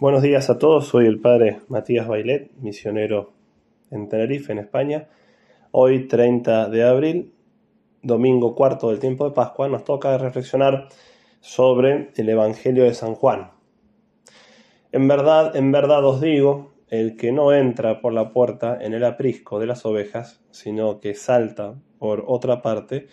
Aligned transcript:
Buenos 0.00 0.22
días 0.22 0.48
a 0.48 0.60
todos, 0.60 0.86
soy 0.86 1.06
el 1.06 1.18
padre 1.18 1.58
Matías 1.66 2.06
Bailet, 2.06 2.52
misionero 2.60 3.32
en 3.90 4.08
Tenerife, 4.08 4.52
en 4.52 4.60
España. 4.60 5.08
Hoy, 5.72 6.06
30 6.06 6.68
de 6.68 6.84
abril, 6.84 7.34
domingo 8.02 8.54
cuarto 8.54 8.90
del 8.90 9.00
tiempo 9.00 9.24
de 9.24 9.34
Pascua, 9.34 9.66
nos 9.66 9.82
toca 9.82 10.16
reflexionar 10.16 10.86
sobre 11.40 12.12
el 12.14 12.28
Evangelio 12.28 12.84
de 12.84 12.94
San 12.94 13.16
Juan. 13.16 13.50
En 14.92 15.08
verdad, 15.08 15.56
en 15.56 15.72
verdad 15.72 16.04
os 16.04 16.20
digo, 16.20 16.70
el 16.90 17.16
que 17.16 17.32
no 17.32 17.52
entra 17.52 18.00
por 18.00 18.12
la 18.12 18.30
puerta 18.30 18.78
en 18.80 18.94
el 18.94 19.02
aprisco 19.02 19.58
de 19.58 19.66
las 19.66 19.84
ovejas, 19.84 20.40
sino 20.52 21.00
que 21.00 21.14
salta 21.14 21.74
por 21.98 22.22
otra 22.28 22.62
parte, 22.62 23.08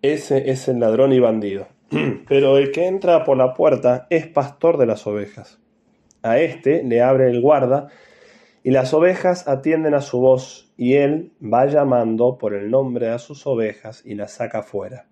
ese 0.00 0.50
es 0.50 0.66
el 0.66 0.80
ladrón 0.80 1.12
y 1.12 1.18
bandido. 1.18 1.66
Pero 2.26 2.56
el 2.56 2.72
que 2.72 2.86
entra 2.86 3.22
por 3.24 3.36
la 3.36 3.52
puerta 3.52 4.06
es 4.08 4.26
pastor 4.26 4.78
de 4.78 4.86
las 4.86 5.06
ovejas. 5.06 5.60
A 6.24 6.38
éste 6.38 6.82
le 6.82 7.02
abre 7.02 7.28
el 7.28 7.42
guarda, 7.42 7.88
y 8.62 8.70
las 8.70 8.94
ovejas 8.94 9.46
atienden 9.46 9.92
a 9.92 10.00
su 10.00 10.20
voz, 10.20 10.72
y 10.74 10.94
él 10.94 11.32
va 11.42 11.66
llamando 11.66 12.38
por 12.38 12.54
el 12.54 12.70
nombre 12.70 13.10
a 13.10 13.18
sus 13.18 13.46
ovejas 13.46 14.00
y 14.06 14.14
las 14.14 14.32
saca 14.32 14.62
fuera. 14.62 15.06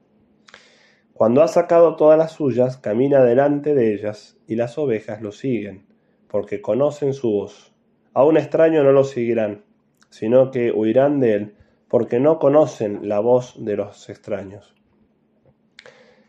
Cuando 1.12 1.42
ha 1.42 1.48
sacado 1.48 1.96
todas 1.96 2.16
las 2.16 2.32
suyas, 2.32 2.78
camina 2.78 3.22
delante 3.22 3.74
de 3.74 3.92
ellas, 3.92 4.38
y 4.46 4.56
las 4.56 4.78
ovejas 4.78 5.20
lo 5.20 5.32
siguen, 5.32 5.86
porque 6.28 6.62
conocen 6.62 7.12
su 7.12 7.30
voz. 7.30 7.74
A 8.14 8.24
un 8.24 8.38
extraño 8.38 8.82
no 8.82 8.92
lo 8.92 9.04
seguirán, 9.04 9.66
sino 10.08 10.50
que 10.50 10.72
huirán 10.72 11.20
de 11.20 11.34
él, 11.34 11.54
porque 11.88 12.20
no 12.20 12.38
conocen 12.38 13.06
la 13.06 13.20
voz 13.20 13.62
de 13.62 13.76
los 13.76 14.08
extraños. 14.08 14.74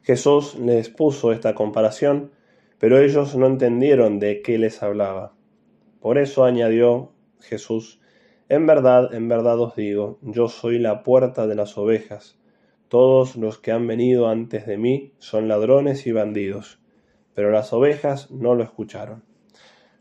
Jesús 0.01 0.55
les 0.59 0.89
puso 0.89 1.31
esta 1.31 1.55
comparación 1.55 2.31
pero 2.83 2.99
ellos 2.99 3.33
no 3.37 3.47
entendieron 3.47 4.19
de 4.19 4.41
qué 4.41 4.57
les 4.57 4.83
hablaba. 4.83 5.31
Por 6.01 6.17
eso 6.17 6.43
añadió 6.43 7.13
Jesús, 7.39 8.01
En 8.49 8.67
verdad, 8.67 9.13
en 9.13 9.29
verdad 9.29 9.57
os 9.57 9.77
digo, 9.77 10.19
yo 10.21 10.49
soy 10.49 10.79
la 10.79 11.01
puerta 11.01 11.47
de 11.47 11.55
las 11.55 11.77
ovejas. 11.77 12.37
Todos 12.89 13.37
los 13.37 13.57
que 13.57 13.71
han 13.71 13.87
venido 13.87 14.27
antes 14.27 14.67
de 14.67 14.77
mí 14.77 15.13
son 15.17 15.47
ladrones 15.47 16.05
y 16.07 16.11
bandidos, 16.11 16.81
pero 17.33 17.51
las 17.51 17.71
ovejas 17.71 18.29
no 18.31 18.53
lo 18.53 18.65
escucharon. 18.65 19.23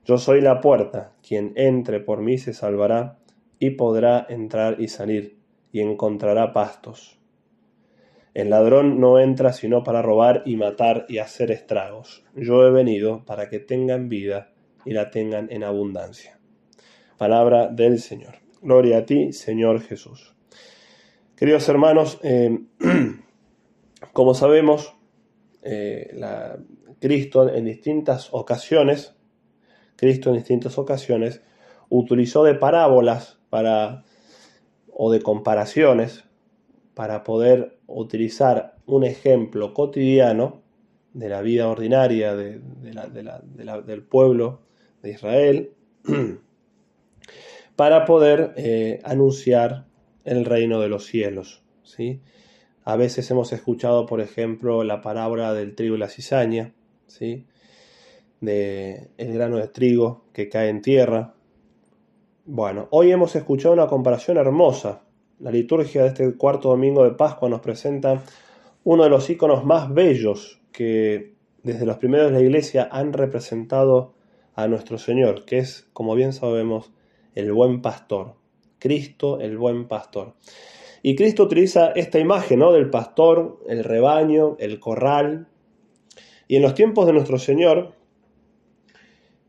Yo 0.04 0.18
soy 0.18 0.40
la 0.40 0.60
puerta, 0.60 1.14
quien 1.22 1.52
entre 1.54 2.00
por 2.00 2.20
mí 2.20 2.36
se 2.36 2.52
salvará 2.52 3.20
y 3.60 3.70
podrá 3.70 4.26
entrar 4.28 4.80
y 4.80 4.88
salir, 4.88 5.38
y 5.70 5.82
encontrará 5.82 6.52
pastos. 6.52 7.21
El 8.34 8.48
ladrón 8.48 8.98
no 8.98 9.18
entra 9.18 9.52
sino 9.52 9.84
para 9.84 10.00
robar 10.00 10.42
y 10.46 10.56
matar 10.56 11.04
y 11.08 11.18
hacer 11.18 11.50
estragos. 11.50 12.24
Yo 12.34 12.66
he 12.66 12.70
venido 12.70 13.24
para 13.26 13.48
que 13.50 13.58
tengan 13.58 14.08
vida 14.08 14.52
y 14.86 14.92
la 14.92 15.10
tengan 15.10 15.48
en 15.50 15.64
abundancia. 15.64 16.40
Palabra 17.18 17.68
del 17.68 18.00
Señor. 18.00 18.36
Gloria 18.62 18.98
a 18.98 19.06
ti, 19.06 19.32
Señor 19.32 19.82
Jesús. 19.82 20.34
Queridos 21.36 21.68
hermanos, 21.68 22.20
eh, 22.22 22.58
como 24.12 24.34
sabemos, 24.34 24.94
eh, 25.62 26.16
Cristo 27.00 27.52
en 27.52 27.66
distintas 27.66 28.30
ocasiones, 28.32 29.14
Cristo 29.96 30.30
en 30.30 30.36
distintas 30.36 30.78
ocasiones, 30.78 31.42
utilizó 31.90 32.44
de 32.44 32.54
parábolas 32.54 33.38
para, 33.50 34.04
o 34.90 35.12
de 35.12 35.20
comparaciones 35.20 36.24
para 36.94 37.24
poder 37.24 37.78
utilizar 37.86 38.76
un 38.86 39.04
ejemplo 39.04 39.72
cotidiano 39.74 40.62
de 41.14 41.28
la 41.28 41.42
vida 41.42 41.68
ordinaria 41.68 42.34
del 42.34 44.02
pueblo 44.02 44.60
de 45.02 45.10
Israel 45.10 45.72
para 47.76 48.04
poder 48.04 48.52
eh, 48.56 49.00
anunciar 49.04 49.86
el 50.24 50.44
reino 50.44 50.80
de 50.80 50.88
los 50.88 51.06
cielos. 51.06 51.62
¿sí? 51.82 52.20
A 52.84 52.96
veces 52.96 53.30
hemos 53.30 53.52
escuchado, 53.52 54.06
por 54.06 54.20
ejemplo, 54.20 54.84
la 54.84 55.00
parábola 55.00 55.54
del 55.54 55.74
trigo 55.74 55.96
y 55.96 55.98
la 55.98 56.08
cizaña, 56.08 56.74
¿sí? 57.06 57.46
de 58.40 59.08
el 59.18 59.32
grano 59.32 59.58
de 59.58 59.68
trigo 59.68 60.24
que 60.32 60.48
cae 60.48 60.68
en 60.68 60.82
tierra. 60.82 61.34
Bueno, 62.44 62.88
hoy 62.90 63.12
hemos 63.12 63.36
escuchado 63.36 63.72
una 63.72 63.86
comparación 63.86 64.36
hermosa 64.36 65.02
la 65.40 65.50
liturgia 65.50 66.02
de 66.02 66.08
este 66.08 66.36
cuarto 66.36 66.68
domingo 66.68 67.04
de 67.04 67.12
Pascua 67.12 67.48
nos 67.48 67.60
presenta 67.60 68.22
uno 68.84 69.04
de 69.04 69.10
los 69.10 69.28
iconos 69.30 69.64
más 69.64 69.92
bellos 69.92 70.60
que 70.72 71.34
desde 71.62 71.86
los 71.86 71.98
primeros 71.98 72.30
de 72.30 72.38
la 72.38 72.40
iglesia 72.40 72.88
han 72.90 73.12
representado 73.12 74.14
a 74.54 74.66
nuestro 74.66 74.98
Señor, 74.98 75.44
que 75.44 75.58
es, 75.58 75.88
como 75.92 76.14
bien 76.14 76.32
sabemos, 76.32 76.92
el 77.34 77.52
buen 77.52 77.82
pastor. 77.82 78.34
Cristo, 78.78 79.40
el 79.40 79.58
buen 79.58 79.86
pastor. 79.86 80.34
Y 81.02 81.14
Cristo 81.14 81.44
utiliza 81.44 81.92
esta 81.92 82.18
imagen 82.18 82.58
¿no? 82.58 82.72
del 82.72 82.90
pastor, 82.90 83.60
el 83.68 83.84
rebaño, 83.84 84.56
el 84.58 84.80
corral. 84.80 85.46
Y 86.48 86.56
en 86.56 86.62
los 86.62 86.74
tiempos 86.74 87.06
de 87.06 87.12
nuestro 87.12 87.38
Señor, 87.38 87.92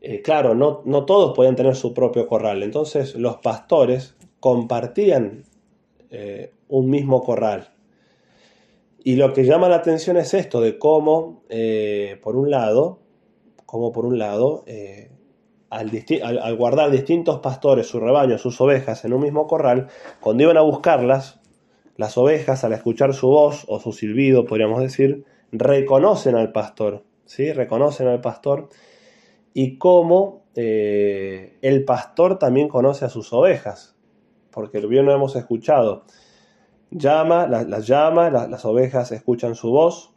eh, 0.00 0.22
claro, 0.22 0.54
no, 0.54 0.82
no 0.84 1.04
todos 1.04 1.34
podían 1.34 1.56
tener 1.56 1.74
su 1.74 1.92
propio 1.94 2.26
corral. 2.26 2.62
Entonces 2.62 3.14
los 3.16 3.36
pastores 3.38 4.16
compartían 4.38 5.44
eh, 6.16 6.52
un 6.68 6.90
mismo 6.90 7.24
corral. 7.24 7.74
Y 9.02 9.16
lo 9.16 9.32
que 9.32 9.42
llama 9.42 9.68
la 9.68 9.76
atención 9.76 10.16
es 10.16 10.32
esto 10.32 10.60
de 10.60 10.78
cómo, 10.78 11.42
eh, 11.48 12.20
por 12.22 12.36
un 12.36 12.52
lado, 12.52 13.00
cómo 13.66 13.90
por 13.90 14.06
un 14.06 14.16
lado, 14.16 14.62
eh, 14.66 15.10
al, 15.70 15.90
guardar 16.56 16.92
distintos 16.92 17.40
pastores 17.40 17.88
su 17.88 17.98
rebaño, 17.98 18.38
sus 18.38 18.60
ovejas 18.60 19.04
en 19.04 19.12
un 19.12 19.22
mismo 19.22 19.48
corral, 19.48 19.88
cuando 20.20 20.44
iban 20.44 20.56
a 20.56 20.60
buscarlas, 20.60 21.40
las 21.96 22.16
ovejas, 22.16 22.62
al 22.62 22.74
escuchar 22.74 23.12
su 23.12 23.26
voz 23.26 23.64
o 23.66 23.80
su 23.80 23.92
silbido, 23.92 24.44
podríamos 24.44 24.80
decir, 24.80 25.24
reconocen 25.50 26.36
al 26.36 26.52
pastor, 26.52 27.02
¿sí? 27.24 27.52
Reconocen 27.52 28.06
al 28.06 28.20
pastor 28.20 28.68
y 29.52 29.78
cómo 29.78 30.44
el 30.54 31.84
pastor 31.84 32.38
también 32.38 32.68
conoce 32.68 33.04
a 33.04 33.08
sus 33.08 33.32
ovejas, 33.32 33.93
porque 34.54 34.80
bien 34.86 35.04
lo 35.04 35.12
hemos 35.12 35.36
escuchado. 35.36 36.04
Llama, 36.90 37.48
las, 37.48 37.86
llama, 37.86 38.30
las, 38.30 38.64
ovejas 38.64 39.10
escuchan 39.10 39.56
su 39.56 39.70
voz 39.70 40.14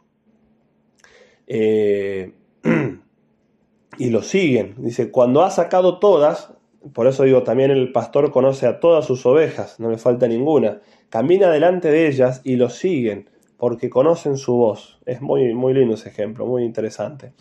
eh, 1.48 2.34
y 3.98 4.10
lo 4.10 4.22
siguen. 4.22 4.76
Dice, 4.78 5.10
cuando 5.10 5.42
ha 5.42 5.50
sacado 5.50 5.98
todas, 5.98 6.52
por 6.92 7.08
eso 7.08 7.24
digo, 7.24 7.42
también 7.42 7.72
el 7.72 7.90
pastor 7.90 8.30
conoce 8.30 8.66
a 8.66 8.78
todas 8.78 9.04
sus 9.04 9.26
ovejas, 9.26 9.80
no 9.80 9.90
le 9.90 9.98
falta 9.98 10.28
ninguna. 10.28 10.80
Camina 11.08 11.50
delante 11.50 11.90
de 11.90 12.06
ellas 12.06 12.40
y 12.44 12.56
lo 12.56 12.70
siguen 12.70 13.28
porque 13.56 13.90
conocen 13.90 14.36
su 14.36 14.54
voz. 14.54 15.00
Es 15.04 15.20
muy, 15.20 15.52
muy 15.54 15.74
lindo 15.74 15.94
ese 15.94 16.10
ejemplo, 16.10 16.46
muy 16.46 16.62
interesante. 16.62 17.32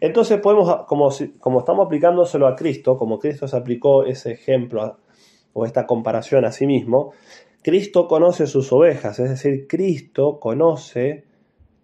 Entonces 0.00 0.40
podemos, 0.40 0.86
como, 0.86 1.10
como 1.38 1.58
estamos 1.58 1.86
aplicándoselo 1.86 2.46
a 2.46 2.56
Cristo, 2.56 2.96
como 2.96 3.18
Cristo 3.18 3.46
se 3.46 3.56
aplicó 3.56 4.04
ese 4.04 4.32
ejemplo 4.32 4.96
o 5.52 5.64
esta 5.64 5.86
comparación 5.86 6.44
a 6.44 6.52
sí 6.52 6.66
mismo, 6.66 7.12
Cristo 7.62 8.08
conoce 8.08 8.46
sus 8.46 8.72
ovejas, 8.72 9.18
es 9.18 9.28
decir, 9.28 9.66
Cristo 9.68 10.40
conoce 10.40 11.24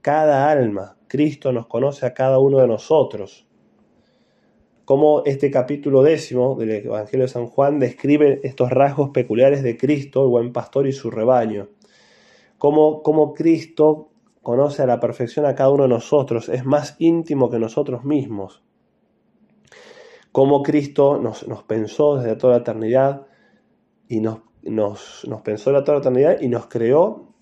cada 0.00 0.50
alma, 0.50 0.97
Cristo 1.06 1.53
nos 1.53 1.66
conoce 1.66 2.06
a 2.06 2.15
cada 2.15 2.38
uno 2.38 2.59
de 2.59 2.69
nosotros. 2.69 3.47
Como 4.87 5.25
este 5.25 5.50
capítulo 5.50 6.03
décimo 6.03 6.54
del 6.54 6.71
Evangelio 6.71 7.27
de 7.27 7.32
San 7.32 7.47
Juan 7.49 7.81
describe 7.81 8.41
estos 8.44 8.71
rasgos 8.71 9.10
peculiares 9.10 9.62
de 9.62 9.77
Cristo, 9.77 10.22
el 10.22 10.28
buen 10.28 10.53
pastor 10.53 10.87
y 10.87 10.93
su 10.93 11.10
rebaño. 11.10 11.69
Como, 12.56 13.03
como 13.03 13.34
Cristo 13.34 14.10
conoce 14.43 14.83
a 14.83 14.87
la 14.87 15.00
perfección 15.00 15.44
a 15.44 15.56
cada 15.56 15.71
uno 15.71 15.83
de 15.83 15.88
nosotros, 15.88 16.48
es 16.48 16.65
más 16.65 16.94
íntimo 17.00 17.50
que 17.50 17.59
nosotros 17.59 18.04
mismos. 18.04 18.62
Como 20.31 20.62
Cristo 20.62 21.18
nos, 21.18 21.48
nos 21.48 21.65
pensó 21.65 22.16
desde 22.16 22.36
toda 22.36 22.54
la 22.54 22.60
eternidad, 22.60 23.27
y 24.08 24.20
nos, 24.20 24.41
nos, 24.62 25.42
pensó 25.44 25.72
la 25.72 25.82
toda 25.82 25.98
la 25.98 26.00
eternidad 26.00 26.41
y 26.41 26.48
nos 26.48 26.66
creó 26.66 27.34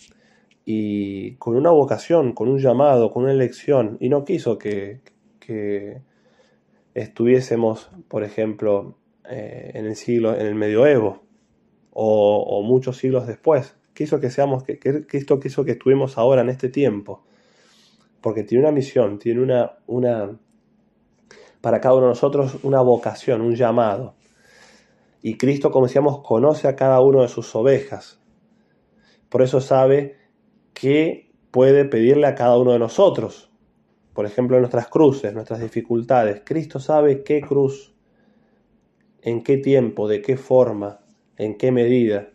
y 0.65 1.37
con 1.37 1.57
una 1.57 1.71
vocación, 1.71 2.33
con 2.33 2.49
un 2.49 2.59
llamado, 2.59 3.11
con 3.11 3.25
una 3.25 3.33
elección, 3.33 3.99
y 4.01 4.09
no 4.09 4.25
quiso 4.25 4.59
que, 4.59 5.03
estuviésemos, 6.95 7.91
por 8.09 8.25
ejemplo, 8.25 8.97
eh, 9.29 9.73
en 9.75 9.85
el 9.85 9.97
siglo, 9.97 10.35
en 10.35 10.47
el 10.47 10.55
medioevo, 10.55 11.23
o, 11.91 12.63
muchos 12.63 12.97
siglos 12.97 13.27
después. 13.27 13.77
Quiso 13.93 14.21
que 14.21 14.31
seamos, 14.31 14.65
que, 14.65 14.79
Cristo 14.79 15.39
quiso 15.39 15.65
que 15.65 15.73
estuvimos 15.73 16.17
ahora 16.17 16.41
en 16.41 16.49
este 16.49 16.71
tiempo, 16.71 17.25
porque 18.23 18.43
tiene 18.43 18.65
una 18.65 18.73
misión, 18.73 19.19
tiene 19.19 19.43
una, 19.43 19.73
una, 19.87 20.39
para 21.61 21.81
cada 21.81 21.97
uno 21.97 22.05
de 22.07 22.11
nosotros, 22.11 22.59
una 22.63 22.81
vocación, 22.81 23.43
un 23.43 23.55
llamado. 23.55 24.15
Y 25.27 25.39
Cristo, 25.39 25.71
como 25.71 25.87
decíamos, 25.87 26.21
conoce 26.21 26.69
a 26.69 26.77
cada 26.77 27.01
uno 27.01 27.23
de 27.23 27.29
sus 27.29 27.55
ovejas. 27.57 28.21
Por 29.31 29.41
eso 29.41 29.63
sabe 29.63 30.19
qué 30.75 31.33
puede 31.51 31.87
pedirle 31.87 32.27
a 32.27 32.35
cada 32.35 32.59
uno 32.59 32.73
de 32.73 32.79
nosotros. 32.79 33.51
por 34.13 34.27
ejemplo, 34.27 34.59
nuestras 34.61 34.87
cruces, 34.87 35.33
nuestras 35.33 35.61
dificultades. 35.61 36.43
Cristo 36.45 36.79
sabe 36.79 37.25
qué 37.25 37.41
cruz, 37.41 37.97
en 39.23 39.43
qué 39.43 39.57
tiempo, 39.57 40.07
de 40.07 40.21
qué 40.21 40.37
forma, 40.37 41.01
en 41.39 41.57
qué 41.57 41.73
medida 41.73 42.29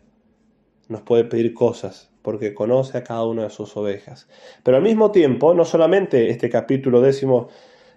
nos 0.88 1.02
puede 1.02 1.24
pedir 1.24 1.54
cosas, 1.54 2.12
porque 2.22 2.52
conoce 2.52 2.98
a 2.98 3.04
cada 3.04 3.24
una 3.24 3.44
de 3.44 3.50
sus 3.50 3.76
ovejas. 3.76 4.28
Pero 4.64 4.76
al 4.76 4.82
mismo 4.82 5.12
tiempo, 5.12 5.54
no 5.54 5.64
solamente 5.64 6.28
este 6.28 6.50
capítulo 6.50 7.00
décimo 7.00 7.48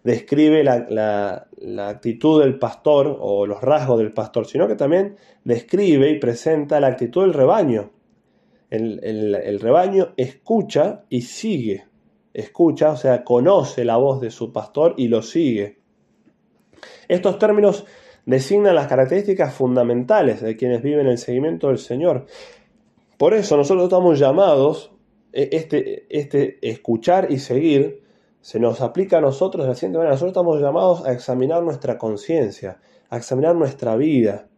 describe 0.03 0.63
la, 0.63 1.47
actitud 1.87 2.41
del 2.41 2.59
pastor 2.59 3.17
o 3.19 3.45
los 3.45 3.61
rasgos 3.61 3.99
del 3.99 4.13
pastor, 4.13 4.45
sino 4.45 4.67
que 4.67 4.75
también 4.75 5.17
describe 5.43 6.09
y 6.09 6.19
presenta 6.19 6.79
la 6.79 6.87
actitud 6.87 7.21
del 7.21 7.33
rebaño. 7.33 7.91
el 8.69 9.59
rebaño 9.59 10.13
escucha 10.17 11.05
y 11.09 11.21
sigue 11.21 11.85
escucha, 12.33 12.91
o 12.91 12.97
sea, 12.97 13.23
conoce 13.23 13.85
la 13.85 13.97
voz 13.97 14.19
de 14.19 14.31
su 14.31 14.51
pastor 14.51 14.95
y 14.97 15.07
lo 15.07 15.21
sigue. 15.21 15.79
Estos 17.07 17.37
términos 17.37 17.85
designan 18.25 18.75
las 18.75 18.87
características 18.87 19.53
fundamentales 19.53 20.41
de 20.41 20.57
quienes 20.57 20.81
viven 20.81 21.07
el 21.07 21.17
seguimiento 21.17 21.67
del 21.67 21.77
Señor. 21.77 22.25
Por 23.17 23.33
eso 23.33 23.55
nosotros 23.55 23.85
estamos 23.85 24.19
llamados, 24.19 24.91
e, 25.31 25.49
este, 25.51 26.05
este 26.09 26.57
escuchar 26.61 27.31
y 27.31 27.37
seguir, 27.37 28.02
se 28.43 28.59
nos 28.59 28.81
aplica 28.81 29.19
a 29.19 29.21
nosotros 29.21 29.63
de 29.63 29.69
la 29.69 29.75
siguiente 29.75 29.99
manera. 29.99 30.15
Nosotros 30.15 30.31
estamos 30.31 30.59
llamados 30.59 31.05
a 31.05 31.13
examinar 31.13 31.63
nuestra 31.63 31.97
conciencia, 31.97 32.81
a 33.09 33.15
examinar 33.15 33.55
nuestra 33.55 33.95
vida. 33.95 34.49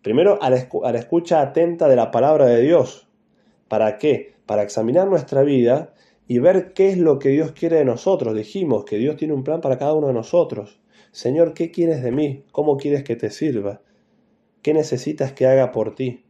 Primero, 0.00 0.38
a 0.40 0.48
la 0.48 0.98
escucha 0.98 1.42
atenta 1.42 1.86
de 1.86 1.94
la 1.94 2.10
palabra 2.10 2.46
de 2.46 2.62
Dios. 2.62 3.06
¿Para 3.68 3.98
qué? 3.98 4.32
Para 4.46 4.62
examinar 4.62 5.08
nuestra 5.08 5.42
vida 5.42 5.92
y 6.26 6.38
ver 6.38 6.72
qué 6.72 6.88
es 6.88 6.96
lo 6.96 7.18
que 7.18 7.28
Dios 7.28 7.52
quiere 7.52 7.76
de 7.76 7.84
nosotros. 7.84 8.34
Dijimos 8.34 8.86
que 8.86 8.96
Dios 8.96 9.16
tiene 9.16 9.34
un 9.34 9.44
plan 9.44 9.60
para 9.60 9.76
cada 9.76 9.92
uno 9.92 10.06
de 10.06 10.14
nosotros. 10.14 10.80
Señor, 11.12 11.52
¿qué 11.52 11.70
quieres 11.70 12.02
de 12.02 12.12
mí? 12.12 12.46
¿Cómo 12.50 12.78
quieres 12.78 13.04
que 13.04 13.14
te 13.14 13.28
sirva? 13.28 13.82
¿Qué 14.62 14.72
necesitas 14.72 15.34
que 15.34 15.46
haga 15.46 15.70
por 15.70 15.94
ti? 15.94 16.24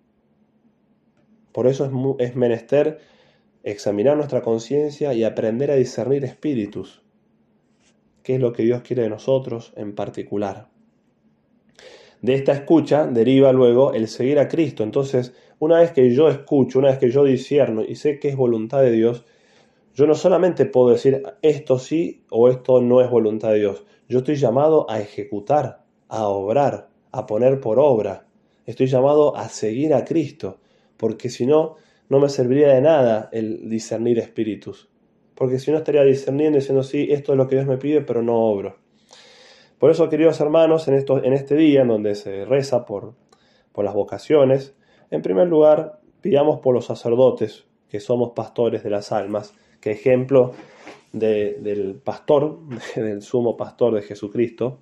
Por 1.52 1.68
eso 1.68 1.84
es, 1.84 1.92
es 2.30 2.34
menester 2.34 2.98
examinar 3.62 4.16
nuestra 4.16 4.42
conciencia 4.42 5.14
y 5.14 5.22
aprender 5.22 5.70
a 5.70 5.76
discernir 5.76 6.24
espíritus. 6.24 7.03
¿Qué 8.24 8.36
es 8.36 8.40
lo 8.40 8.54
que 8.54 8.62
Dios 8.62 8.80
quiere 8.80 9.02
de 9.02 9.10
nosotros 9.10 9.74
en 9.76 9.94
particular? 9.94 10.68
De 12.22 12.32
esta 12.32 12.52
escucha 12.52 13.06
deriva 13.06 13.52
luego 13.52 13.92
el 13.92 14.08
seguir 14.08 14.38
a 14.38 14.48
Cristo. 14.48 14.82
Entonces, 14.82 15.34
una 15.58 15.80
vez 15.80 15.92
que 15.92 16.10
yo 16.10 16.30
escucho, 16.30 16.78
una 16.78 16.88
vez 16.88 16.98
que 16.98 17.10
yo 17.10 17.22
discierno 17.22 17.84
y 17.84 17.96
sé 17.96 18.18
que 18.18 18.30
es 18.30 18.36
voluntad 18.36 18.80
de 18.80 18.92
Dios, 18.92 19.26
yo 19.92 20.06
no 20.06 20.14
solamente 20.14 20.64
puedo 20.64 20.88
decir 20.88 21.22
esto 21.42 21.78
sí 21.78 22.24
o 22.30 22.48
esto 22.48 22.80
no 22.80 23.02
es 23.02 23.10
voluntad 23.10 23.50
de 23.50 23.58
Dios. 23.58 23.84
Yo 24.08 24.20
estoy 24.20 24.36
llamado 24.36 24.90
a 24.90 25.00
ejecutar, 25.00 25.84
a 26.08 26.26
obrar, 26.26 26.88
a 27.12 27.26
poner 27.26 27.60
por 27.60 27.78
obra. 27.78 28.26
Estoy 28.64 28.86
llamado 28.86 29.36
a 29.36 29.50
seguir 29.50 29.92
a 29.92 30.06
Cristo, 30.06 30.60
porque 30.96 31.28
si 31.28 31.44
no, 31.44 31.76
no 32.08 32.20
me 32.20 32.30
serviría 32.30 32.68
de 32.68 32.80
nada 32.80 33.28
el 33.32 33.68
discernir 33.68 34.18
espíritus. 34.18 34.88
Porque 35.34 35.58
si 35.58 35.70
no 35.70 35.78
estaría 35.78 36.02
discerniendo 36.02 36.58
diciendo, 36.58 36.82
sí, 36.82 37.08
esto 37.10 37.32
es 37.32 37.38
lo 37.38 37.48
que 37.48 37.56
Dios 37.56 37.66
me 37.66 37.76
pide, 37.76 38.00
pero 38.00 38.22
no 38.22 38.36
obro. 38.36 38.76
Por 39.78 39.90
eso, 39.90 40.08
queridos 40.08 40.40
hermanos, 40.40 40.88
en, 40.88 40.94
esto, 40.94 41.22
en 41.22 41.32
este 41.32 41.56
día 41.56 41.82
en 41.82 41.88
donde 41.88 42.14
se 42.14 42.44
reza 42.44 42.84
por, 42.84 43.14
por 43.72 43.84
las 43.84 43.94
vocaciones, 43.94 44.74
en 45.10 45.22
primer 45.22 45.48
lugar, 45.48 46.00
pidamos 46.20 46.60
por 46.60 46.74
los 46.74 46.86
sacerdotes, 46.86 47.66
que 47.88 48.00
somos 48.00 48.32
pastores 48.34 48.82
de 48.82 48.90
las 48.90 49.12
almas, 49.12 49.54
que 49.80 49.92
ejemplo 49.92 50.52
del 51.12 52.00
pastor, 52.02 52.58
del 52.96 53.22
sumo 53.22 53.56
pastor 53.56 53.94
de 53.94 54.02
Jesucristo, 54.02 54.78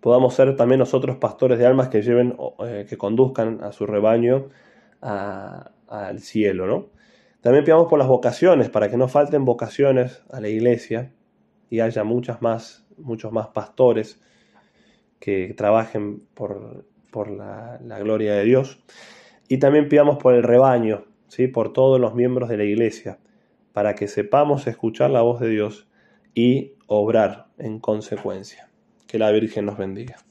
podamos 0.00 0.34
ser 0.34 0.56
también 0.56 0.78
nosotros 0.78 1.16
pastores 1.16 1.58
de 1.58 1.66
almas 1.66 1.88
que 1.88 2.02
lleven, 2.02 2.36
eh, 2.64 2.86
que 2.88 2.96
conduzcan 2.96 3.62
a 3.62 3.72
su 3.72 3.86
rebaño 3.86 4.48
al 5.00 6.20
cielo, 6.20 6.66
¿no? 6.66 6.95
También 7.46 7.64
pidamos 7.64 7.86
por 7.86 8.00
las 8.00 8.08
vocaciones, 8.08 8.70
para 8.70 8.90
que 8.90 8.96
no 8.96 9.06
falten 9.06 9.44
vocaciones 9.44 10.20
a 10.32 10.40
la 10.40 10.48
iglesia 10.48 11.12
y 11.70 11.78
haya 11.78 12.02
muchas 12.02 12.42
más, 12.42 12.84
muchos 12.98 13.30
más 13.30 13.46
pastores 13.46 14.20
que 15.20 15.54
trabajen 15.56 16.26
por, 16.34 16.84
la, 17.30 17.78
gloria 18.00 18.34
de 18.34 18.42
Dios. 18.42 18.82
Y 19.46 19.58
también 19.58 19.88
pidamos 19.88 20.18
por 20.18 20.34
el 20.34 20.42
rebaño, 20.42 21.04
¿sí? 21.28 21.46
por 21.46 21.72
todos 21.72 22.00
los 22.00 22.16
miembros 22.16 22.48
de 22.48 22.56
la 22.56 22.64
iglesia, 22.64 23.20
para 23.72 23.94
que 23.94 24.08
sepamos 24.08 24.66
escuchar 24.66 25.10
la 25.10 25.22
voz 25.22 25.38
de 25.38 25.48
Dios 25.48 25.86
y 26.34 26.72
obrar 26.88 27.46
en 27.58 27.78
consecuencia. 27.78 28.70
Que 29.06 29.20
la 29.20 29.30
Virgen 29.30 29.66
nos 29.66 29.78
bendiga. 29.78 30.25